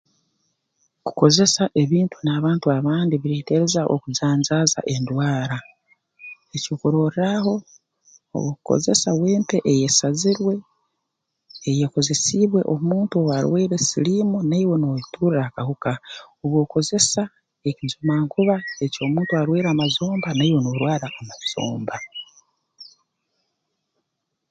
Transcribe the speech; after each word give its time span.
Kukozesa 1.05 1.63
ebintu 1.81 2.17
n'abantu 2.21 2.65
abandi 2.77 3.13
bireeterereza 3.17 3.81
okujanjaaza 3.95 4.79
endwara 4.95 5.57
ekyokurorraaho 6.55 7.53
obu 8.35 8.47
okukozesa 8.51 9.09
wempe 9.21 9.57
eyeesazirwe 9.71 10.53
eyeekozesiibwe 11.69 12.61
omuntu 12.73 13.13
owaarwaire 13.17 13.77
siliimu 13.87 14.37
naiwe 14.49 14.75
nooyeturra 14.79 15.39
akahuka 15.47 15.91
obu 16.43 16.55
okozesa 16.63 17.23
ekijumankuba 17.69 18.55
eky'omuntu 18.85 19.31
arwaire 19.39 19.67
amazomba 19.71 20.29
naiwe 20.33 20.59
noorwara 20.61 21.05
amazomba 21.19 21.95